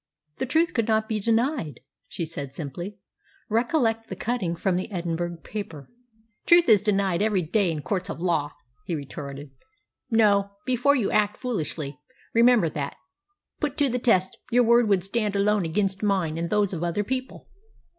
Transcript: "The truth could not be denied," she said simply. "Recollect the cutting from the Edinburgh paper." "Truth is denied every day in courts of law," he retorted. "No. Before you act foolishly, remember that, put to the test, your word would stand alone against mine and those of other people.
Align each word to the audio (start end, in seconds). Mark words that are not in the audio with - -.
"The 0.37 0.47
truth 0.47 0.73
could 0.73 0.87
not 0.87 1.07
be 1.07 1.19
denied," 1.19 1.81
she 2.07 2.25
said 2.25 2.51
simply. 2.55 2.97
"Recollect 3.49 4.07
the 4.09 4.15
cutting 4.15 4.55
from 4.55 4.75
the 4.75 4.91
Edinburgh 4.91 5.41
paper." 5.43 5.91
"Truth 6.47 6.67
is 6.69 6.81
denied 6.81 7.21
every 7.21 7.43
day 7.43 7.69
in 7.69 7.83
courts 7.83 8.09
of 8.09 8.19
law," 8.19 8.51
he 8.83 8.95
retorted. 8.95 9.51
"No. 10.09 10.53
Before 10.65 10.95
you 10.95 11.11
act 11.11 11.37
foolishly, 11.37 11.99
remember 12.33 12.67
that, 12.67 12.95
put 13.59 13.77
to 13.77 13.89
the 13.89 13.99
test, 13.99 14.35
your 14.49 14.63
word 14.63 14.89
would 14.89 15.03
stand 15.03 15.35
alone 15.35 15.65
against 15.65 16.01
mine 16.01 16.35
and 16.39 16.49
those 16.49 16.73
of 16.73 16.83
other 16.83 17.03
people. 17.03 17.47